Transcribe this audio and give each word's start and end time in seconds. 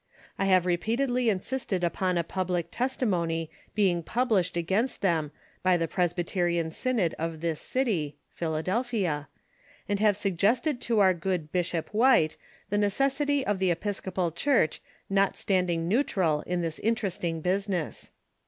I 0.39 0.45
have 0.45 0.65
repeatedly 0.65 1.29
insisted 1.29 1.83
upon 1.83 2.17
a 2.17 2.23
public 2.23 2.69
testimony 2.71 3.51
being 3.75 4.01
published 4.01 4.57
against 4.57 5.01
them 5.01 5.31
by 5.61 5.77
the 5.77 5.87
Presbyterian 5.87 6.71
synod 6.71 7.13
of 7.19 7.39
this 7.39 7.61
city 7.61 8.15
[Philadelphia], 8.31 9.27
and 9.87 9.99
have 9.99 10.17
suggested 10.17 10.81
to 10.81 10.97
our 10.97 11.13
good 11.13 11.51
Bish 11.51 11.75
op 11.75 11.89
White 11.89 12.35
the 12.71 12.79
necessity 12.79 13.45
of 13.45 13.59
the 13.59 13.69
Episcopal 13.69 14.31
Church 14.31 14.81
not 15.07 15.37
standing 15.37 15.87
neutral 15.87 16.41
in 16.47 16.63
this 16.63 16.79
interesting 16.79 17.39
business." 17.41 18.09